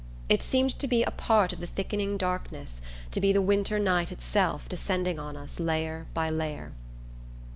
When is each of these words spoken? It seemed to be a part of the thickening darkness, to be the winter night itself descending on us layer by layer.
It 0.29 0.41
seemed 0.41 0.79
to 0.79 0.87
be 0.87 1.03
a 1.03 1.11
part 1.11 1.53
of 1.53 1.59
the 1.59 1.67
thickening 1.67 2.17
darkness, 2.17 2.81
to 3.11 3.19
be 3.21 3.31
the 3.31 3.39
winter 3.39 3.77
night 3.77 4.11
itself 4.11 4.67
descending 4.67 5.19
on 5.19 5.37
us 5.37 5.59
layer 5.59 6.07
by 6.15 6.27
layer. 6.31 6.71